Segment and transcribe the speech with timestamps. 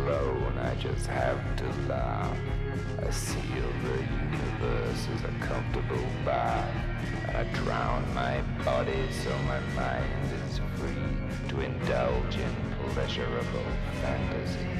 [0.00, 2.36] alone, I just have to laugh.
[3.06, 3.98] I seal the
[4.38, 6.74] universe as a comfortable bath,
[7.28, 10.04] and I drown my body so my mind
[10.48, 12.54] is free to indulge in
[12.92, 14.79] pleasurable fantasies.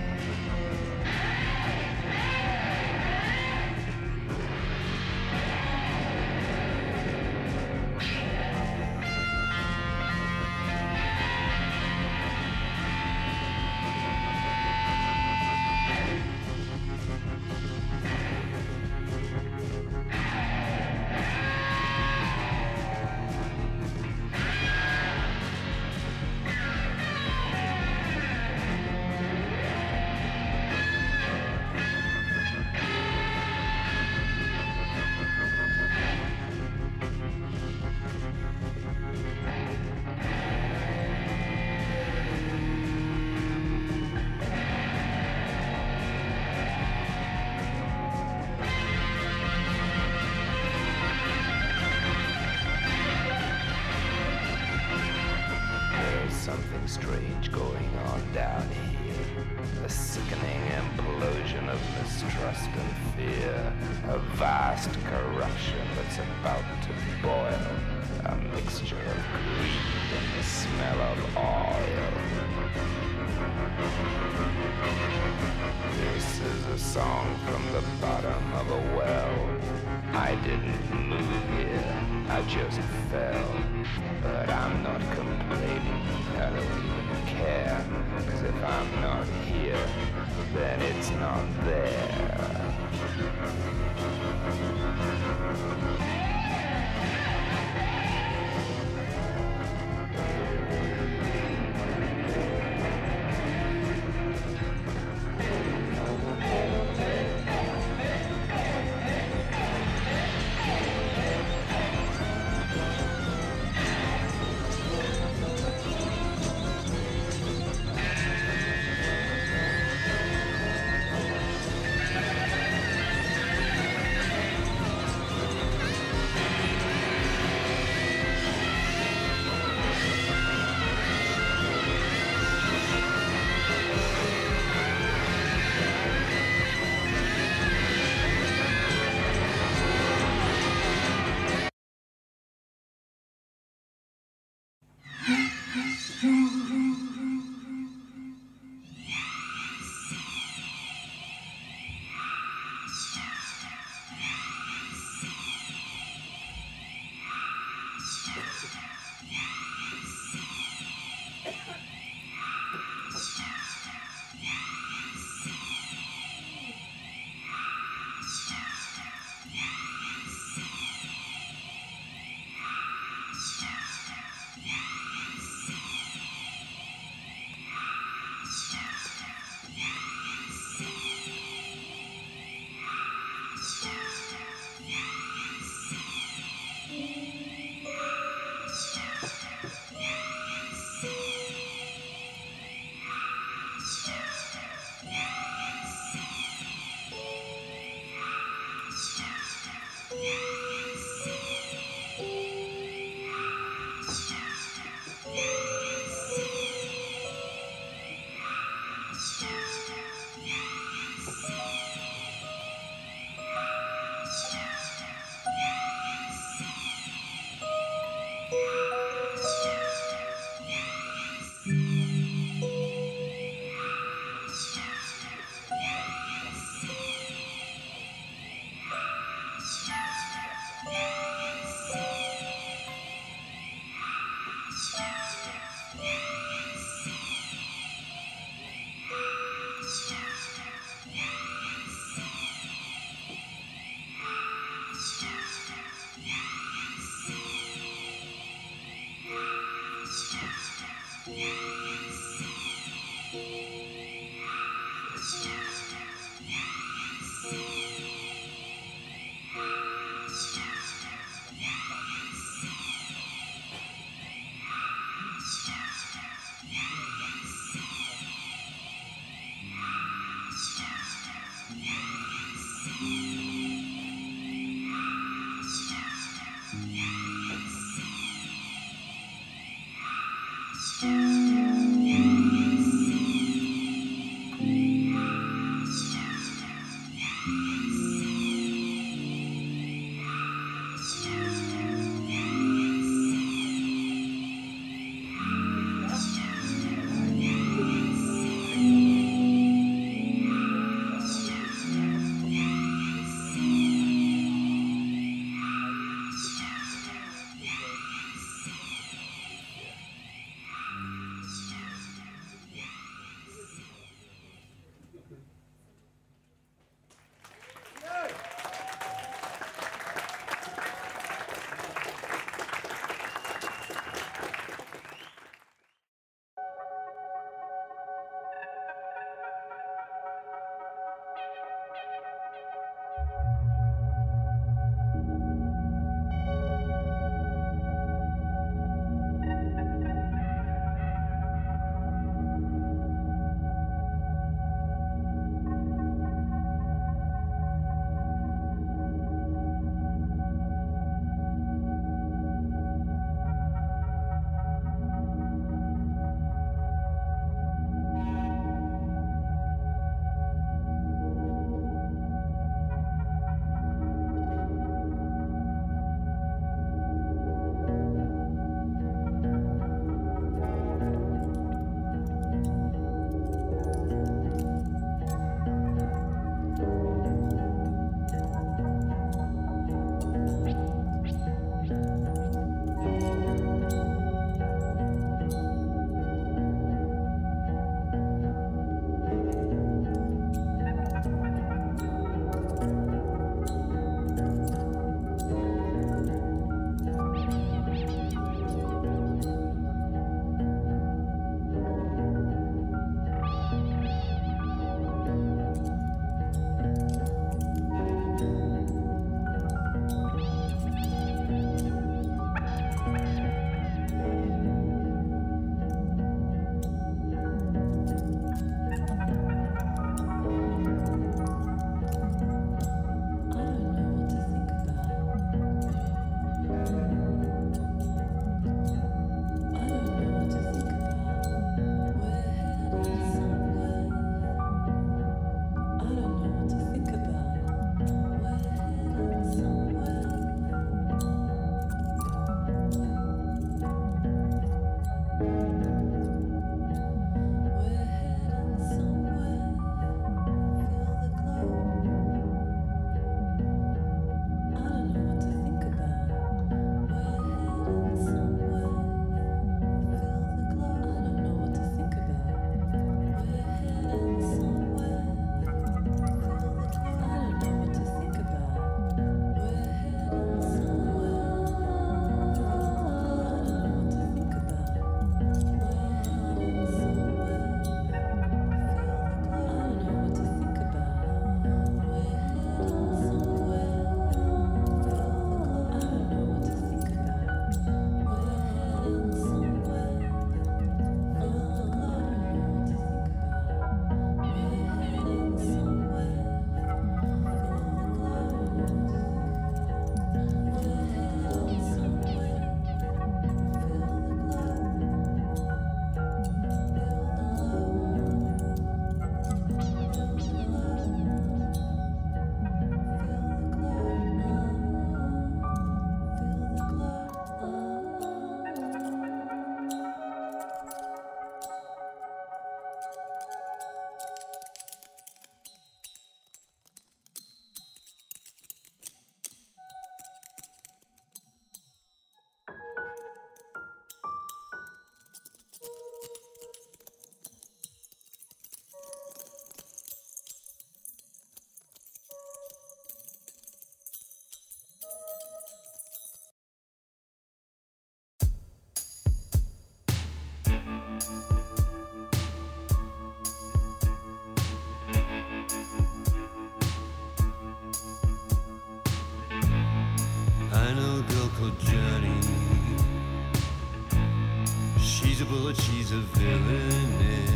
[565.74, 567.22] she's a villain.
[567.22, 567.49] Eh?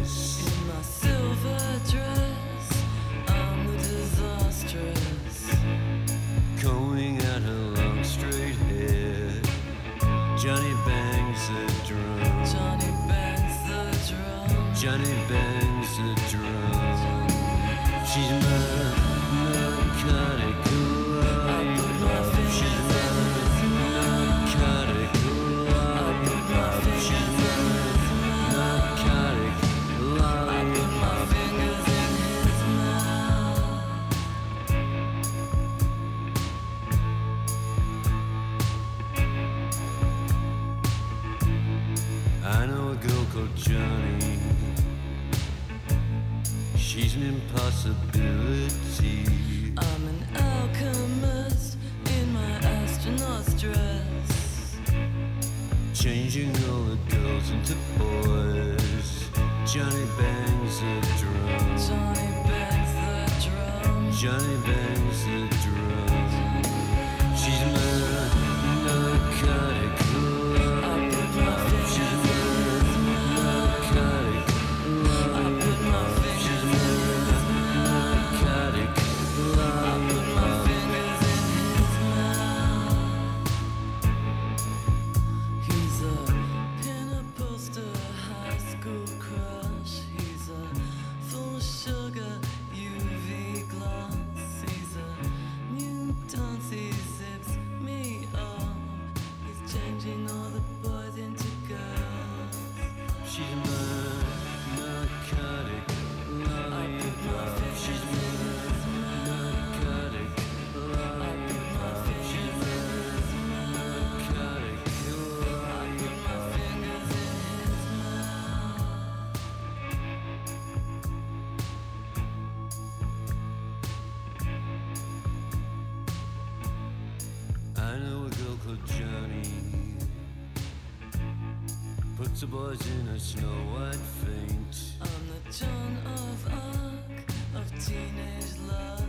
[132.44, 134.74] Monster boys in a snow white faint.
[135.00, 139.04] On the dawn of arc of teenage lust.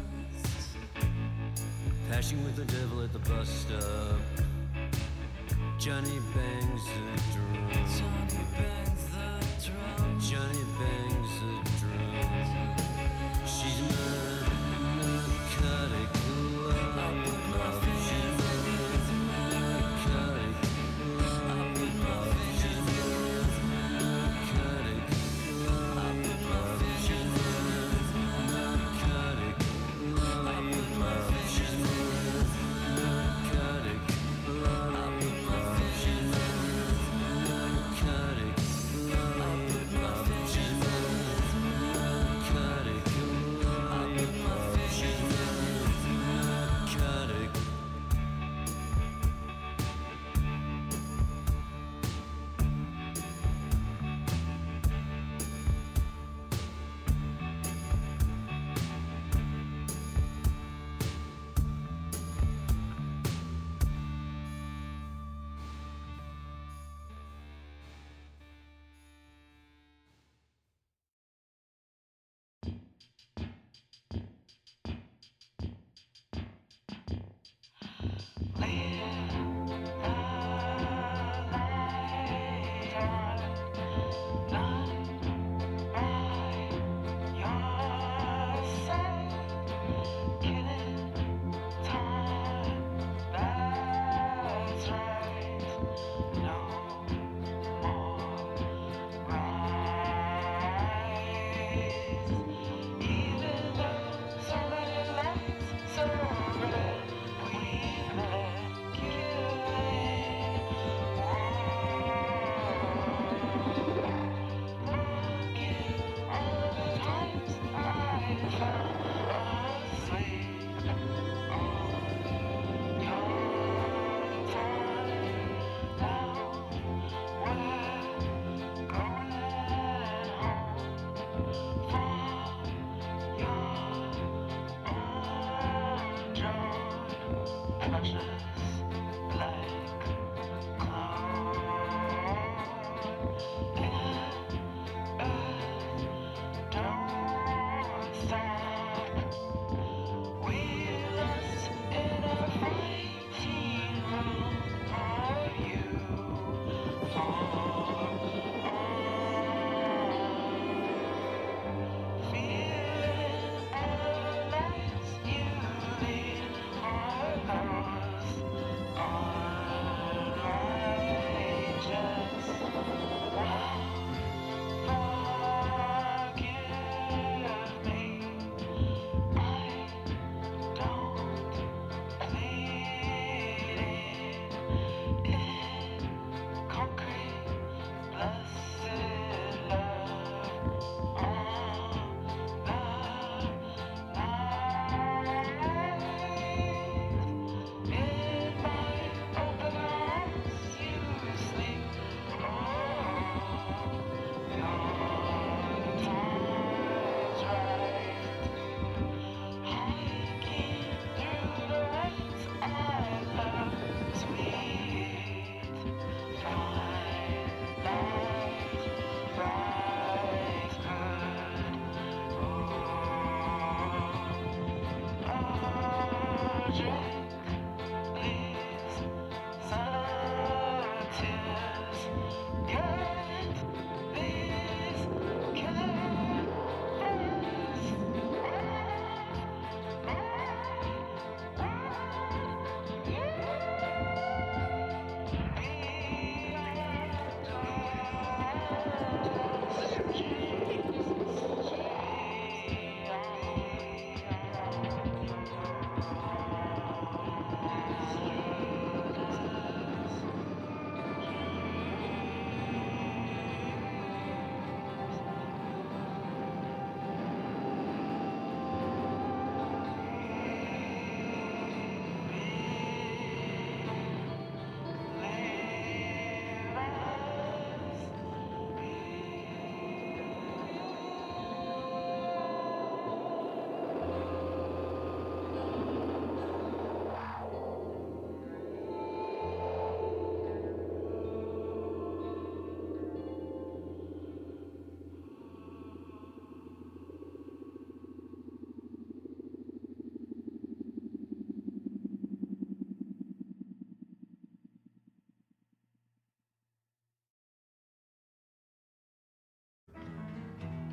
[2.10, 4.20] Passion with the devil at the bus stop.
[5.80, 7.35] Johnny bangs the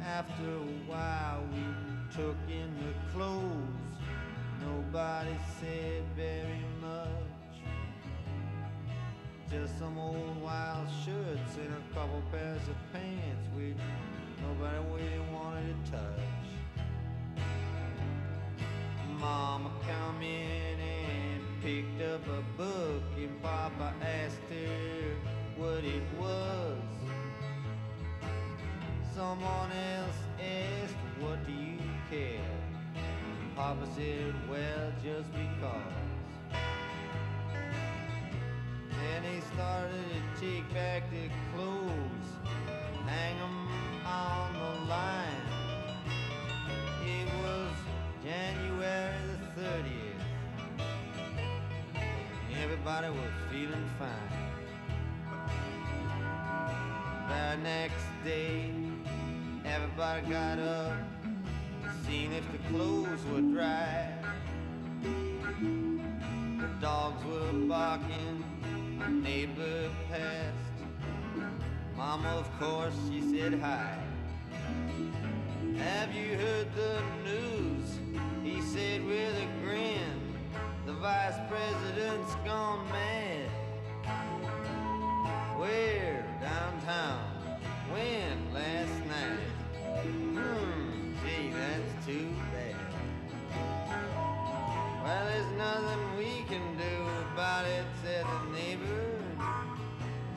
[0.05, 1.65] After a while, we
[2.17, 3.95] took in the clothes.
[4.61, 7.57] Nobody said very much.
[9.51, 13.77] Just some old wild shirts and a couple pairs of pants, which
[14.43, 16.21] nobody really wanted to touch.
[19.21, 25.17] Mama come in and picked up a book, and Papa asked her
[25.57, 27.02] what it was.
[29.15, 31.79] Someone else asked, what do you
[32.11, 32.41] care?
[33.55, 36.59] Papa said, well, just because.
[38.89, 42.29] Then he started to take back the clothes,
[43.07, 43.69] hang 'em
[44.07, 45.47] on the line.
[47.05, 47.75] It was
[48.25, 50.25] January the 30th.
[52.63, 54.33] Everybody was feeling fine.
[57.29, 58.92] The next day,
[59.65, 60.93] everybody got up,
[62.07, 64.13] seen if the clothes were dry.
[65.03, 68.45] The dogs were barking,
[69.05, 70.57] a neighbor passed.
[71.97, 73.99] Mama, of course, she said hi.
[75.79, 77.99] Have you heard the news?
[78.43, 80.37] He said with a grin.
[80.87, 83.49] The vice president's gone mad.
[85.59, 86.27] Where?
[86.41, 87.32] Downtown.
[87.93, 88.55] When?
[88.55, 89.39] Last night.
[90.03, 92.77] Hmm, gee, that's too bad.
[95.05, 96.95] Well, there's nothing we can do
[97.35, 99.19] about it, said the neighbor.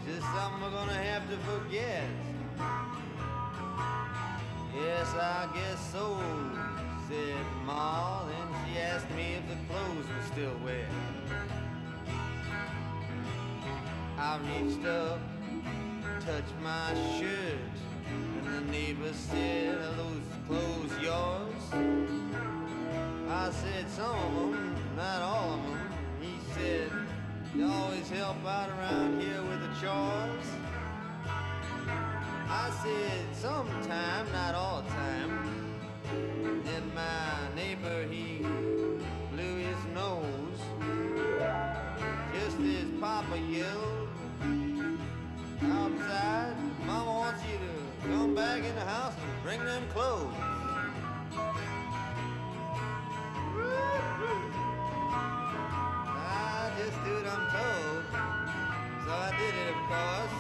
[0.06, 2.04] Just something we're gonna have to forget.
[4.76, 6.20] Yes, I guess so,
[7.08, 8.26] said Ma.
[8.26, 10.90] Then she asked me if the clothes were still wet.
[14.18, 15.20] I reached up,
[16.26, 17.60] touched my shirt,
[18.10, 21.64] and the neighbor said, Are those clothes yours?
[23.30, 25.94] I said, Some of them, not all of them.
[26.20, 26.90] He said,
[27.56, 30.48] You always help out around here with the chores?
[32.48, 35.45] I said, Sometime, not all the time.
[48.56, 50.34] Back in the house and bring them clothes.
[56.08, 58.04] I just do what I'm told.
[59.04, 60.36] So I did it, of course.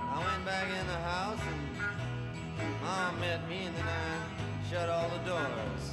[0.00, 5.08] I went back in the house and Mom met me and then I shut all
[5.10, 5.92] the doors.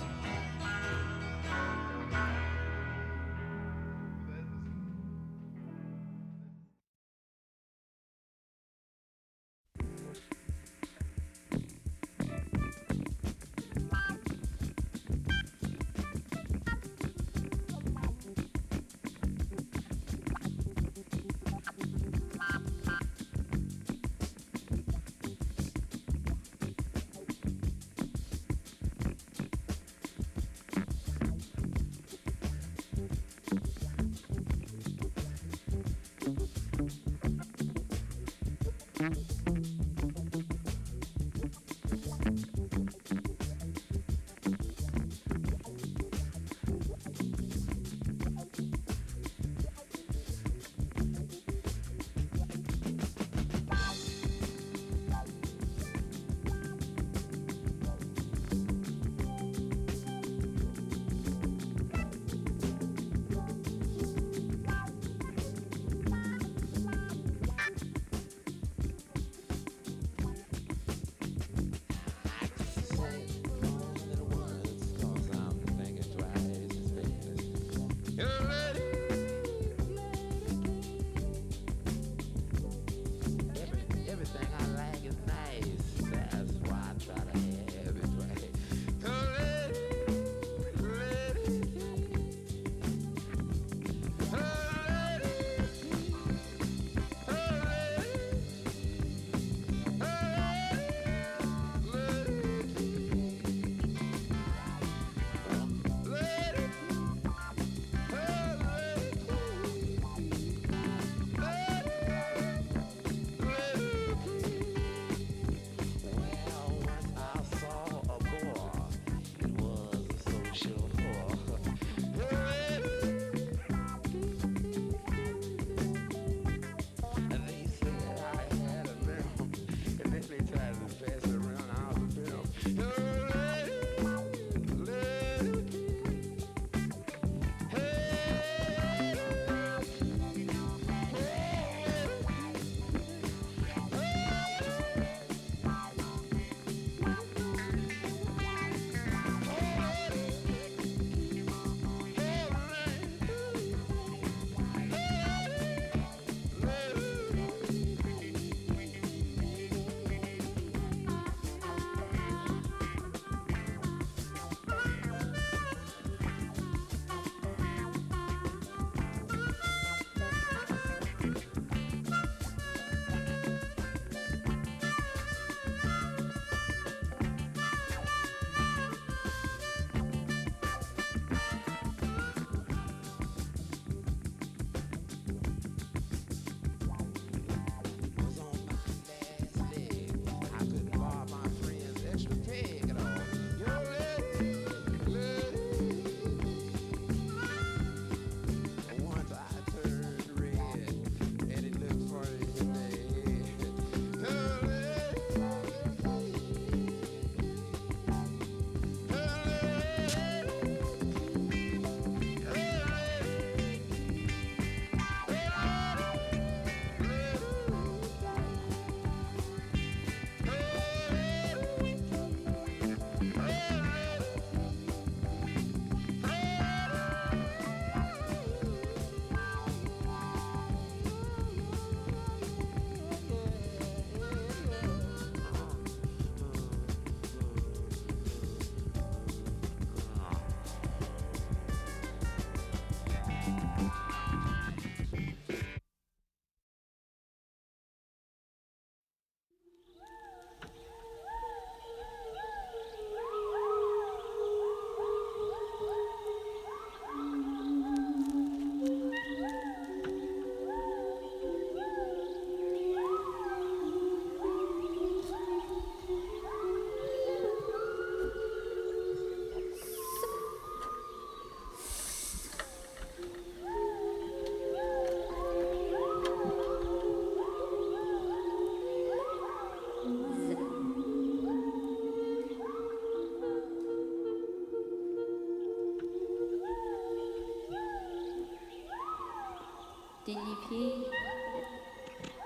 [290.29, 291.07] 第一批，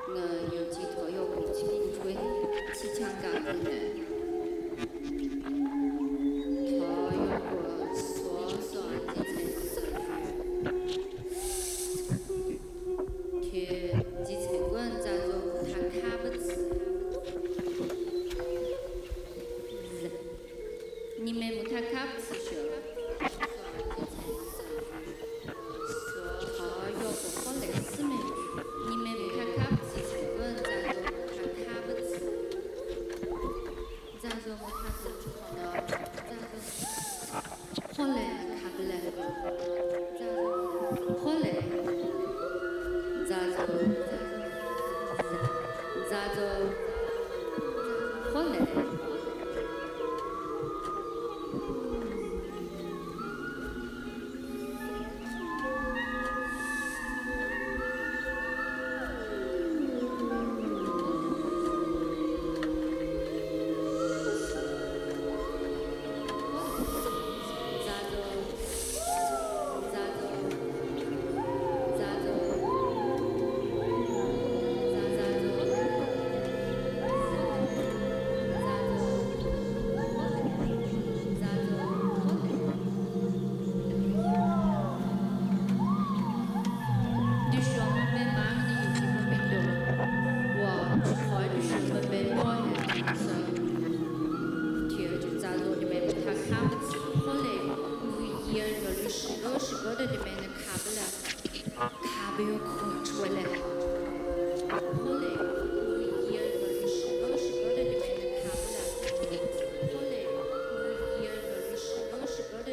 [0.07, 0.15] 我
[0.55, 2.15] 有几套遥控器、你吹、
[2.73, 4.22] 气枪杆子呢？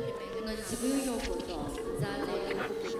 [0.00, 2.99] 自分个人自由活，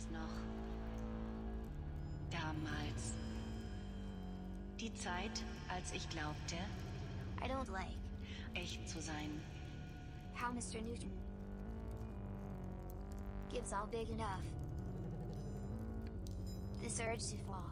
[0.00, 0.34] weiß noch,
[2.30, 3.14] damals.
[4.78, 6.56] Die Zeit, als ich glaubte,
[7.42, 7.88] I don't like.
[8.54, 9.40] echt zu sein.
[10.34, 10.80] How Mr.
[10.80, 11.10] Newton
[13.50, 14.42] gives all big enough.
[16.80, 17.69] This urge to fall.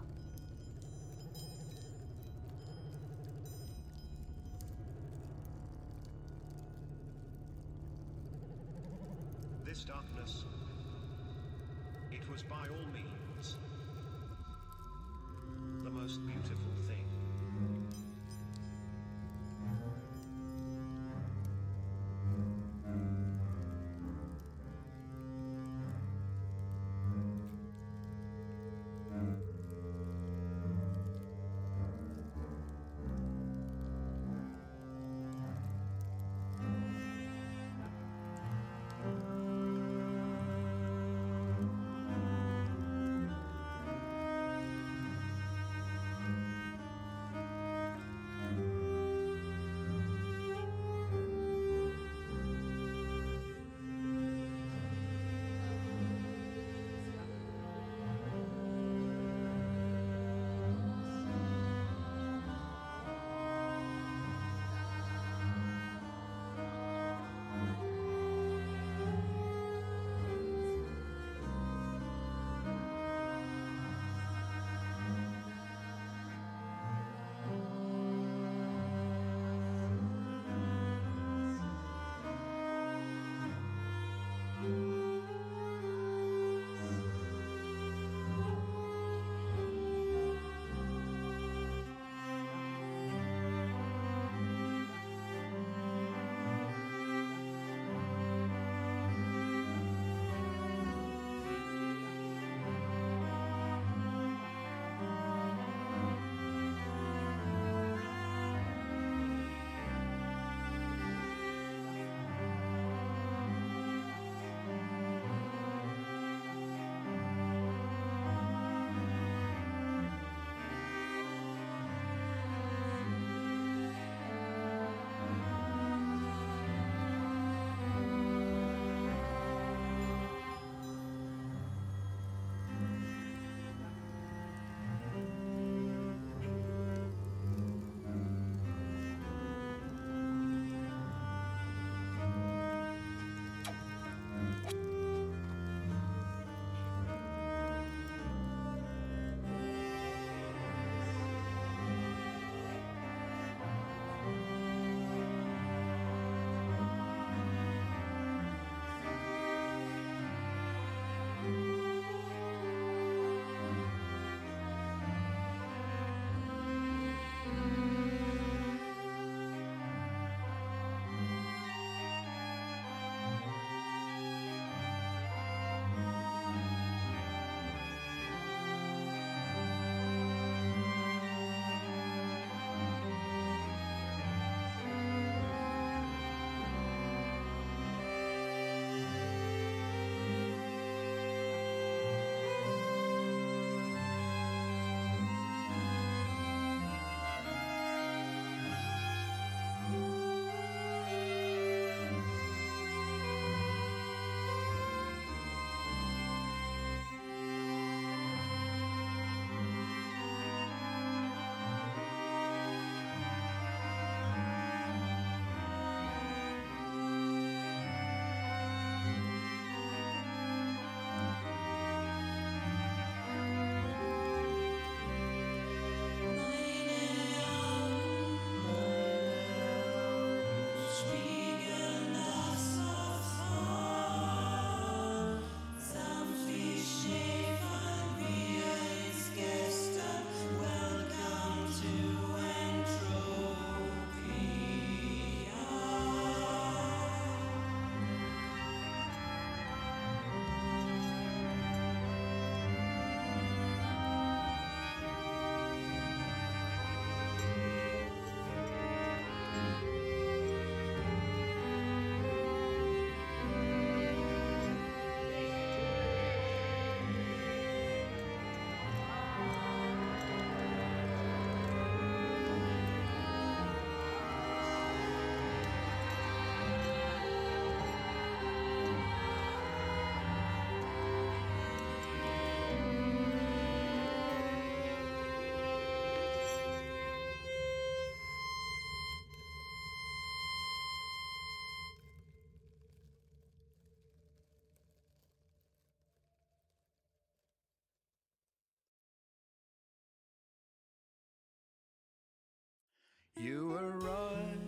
[303.41, 304.59] You arrive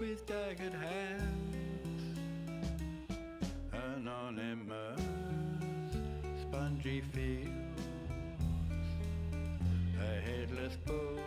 [0.00, 2.18] with daggered hands,
[3.94, 5.00] anonymous,
[6.40, 7.52] spongy fields,
[10.00, 11.18] a headless bull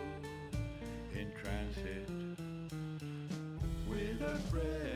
[1.14, 2.08] in transit,
[3.88, 4.91] with a pregnant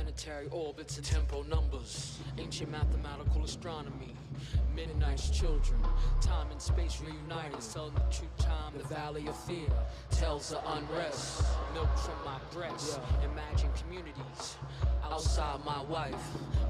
[0.00, 4.14] planetary orbits and tempo numbers, ancient mathematical astronomy.
[4.74, 5.78] Midnight's children,
[6.22, 9.68] time and space reunited, selling the true time, the valley of fear,
[10.10, 11.44] tells of unrest,
[11.74, 14.56] milk from my breast, imagine communities.
[15.04, 16.14] Outside my wife,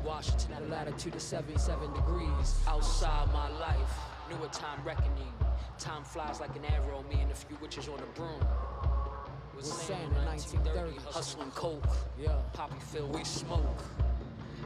[0.04, 2.58] Washington at a latitude of 77 degrees.
[2.66, 3.92] Outside my life,
[4.28, 5.32] newer time reckoning.
[5.78, 8.44] Time flies like an arrow, me and a few witches on a broom.
[9.60, 11.84] Was saying in 1930, hustling coke.
[12.18, 13.84] Yeah, poppy field, we smoke.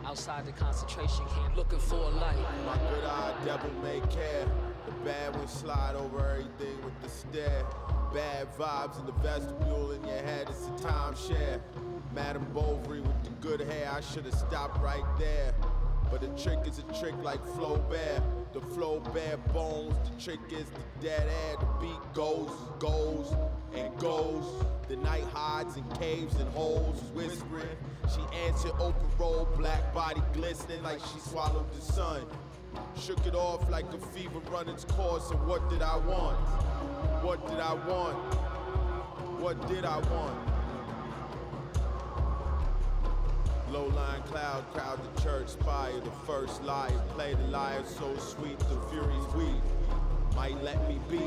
[0.05, 2.37] Outside the concentration camp, looking for a light.
[2.65, 4.47] My good eye devil may care.
[4.87, 7.67] The bad one slide over everything with the stare.
[8.13, 11.61] Bad vibes in the vestibule in your head, it's a timeshare.
[12.15, 15.53] Madame Bovary with the good hair, I should have stopped right there.
[16.25, 18.23] The trick is a trick like flow Flaubert.
[18.55, 21.57] The flow bare bones, the trick is the dead air.
[21.61, 23.35] The beat goes and goes
[23.75, 24.65] and goes.
[24.89, 27.77] The night hides in caves and holes, whispering.
[28.11, 32.23] She answered open road, black body glistening like she swallowed the sun.
[32.99, 36.39] Shook it off like a fever run its course, and what did I want?
[37.23, 38.17] What did I want?
[39.43, 40.44] What did I want?
[43.75, 45.99] Low line cloud crowd the church spire.
[45.99, 49.65] The first liar play the liar so sweet the furies weep.
[50.37, 51.19] Might let me be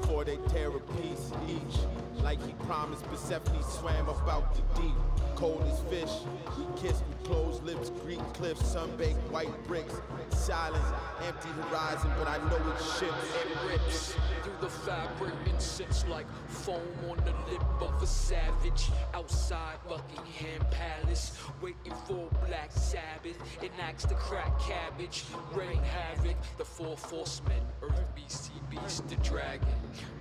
[0.00, 2.03] before they tear a piece each.
[2.22, 4.94] Like he promised, Persephone swam about the deep.
[5.36, 6.12] Cold as fish,
[6.56, 7.90] we kissed with closed lips.
[8.04, 9.94] Greek cliffs, sunbaked white bricks.
[10.28, 10.86] Silence,
[11.26, 13.34] empty horizon, but I know it ships.
[13.42, 18.90] It rips through the fabric, incense like foam on the lip of a savage.
[19.12, 23.36] Outside Buckingham Palace, waiting for Black Sabbath.
[23.62, 26.36] Enacts the crack cabbage, rain havoc.
[26.58, 29.68] The four horsemen, Earth, BC, Beast, the dragon.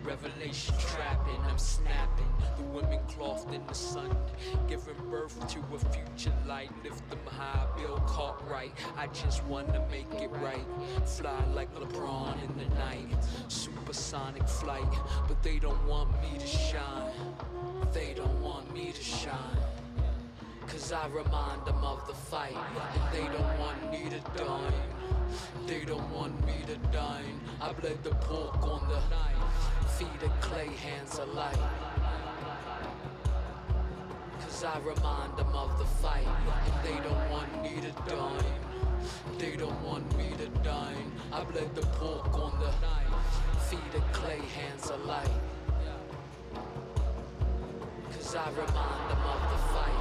[0.04, 2.26] Revelation trapping, I'm snapping.
[2.58, 4.16] The women clothed in the sun,
[4.68, 6.72] giving birth to a future light.
[6.84, 8.74] Lift them high, Bill Cartwright.
[8.98, 10.66] I just wanna make it right.
[11.06, 13.08] Fly like LeBron in the night.
[13.48, 14.94] Supersonic flight,
[15.28, 17.12] but they don't want me to shine.
[17.92, 19.58] They don't want me to shine.
[20.68, 22.56] Cause I remind them of the fight.
[22.56, 24.74] And they don't want me to dine.
[25.68, 27.40] They don't want me to dine.
[27.62, 29.83] I bled the pork on the knife.
[30.04, 31.58] Feet of clay, hands of light.
[34.42, 36.28] Cause I remind them of the fight.
[36.28, 38.60] And they don't want me to dine.
[39.38, 41.10] They don't want me to dine.
[41.32, 43.70] I bled the pork on the knife.
[43.70, 45.30] Feet of clay, hands of light.
[48.12, 49.93] Cause I remind them of the fight.